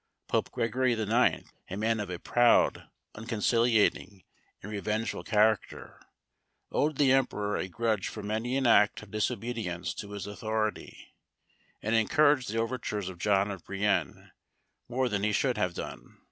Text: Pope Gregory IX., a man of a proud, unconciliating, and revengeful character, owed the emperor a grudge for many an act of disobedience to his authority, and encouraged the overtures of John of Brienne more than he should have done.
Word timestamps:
Pope 0.27 0.49
Gregory 0.49 0.93
IX., 0.93 1.51
a 1.69 1.77
man 1.77 1.99
of 1.99 2.09
a 2.09 2.17
proud, 2.17 2.89
unconciliating, 3.13 4.23
and 4.63 4.71
revengeful 4.71 5.23
character, 5.23 5.99
owed 6.71 6.97
the 6.97 7.11
emperor 7.11 7.55
a 7.55 7.67
grudge 7.67 8.07
for 8.07 8.23
many 8.23 8.57
an 8.57 8.65
act 8.65 9.03
of 9.03 9.11
disobedience 9.11 9.93
to 9.93 10.09
his 10.13 10.25
authority, 10.25 11.13
and 11.83 11.93
encouraged 11.93 12.49
the 12.49 12.57
overtures 12.57 13.09
of 13.09 13.19
John 13.19 13.51
of 13.51 13.63
Brienne 13.63 14.31
more 14.89 15.07
than 15.07 15.21
he 15.21 15.31
should 15.31 15.59
have 15.59 15.75
done. 15.75 16.19